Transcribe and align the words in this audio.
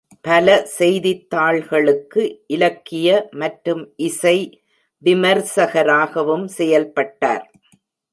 பல 0.25 0.47
செய்தித்தாள்களுக்கு 0.77 2.21
இலக்கிய 2.47 3.09
மற்றும் 3.33 3.83
இசை 3.97 4.35
விமர்சகராகவும் 5.03 6.47
செயல்பட்டார். 6.57 7.45